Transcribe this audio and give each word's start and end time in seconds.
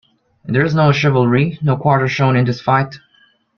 And 0.45 0.55
there's 0.55 0.73
no 0.73 0.91
chivalry, 0.91 1.59
no 1.61 1.77
quarter 1.77 2.07
shown 2.07 2.35
in 2.35 2.45
this 2.45 2.59
fight. 2.59 2.95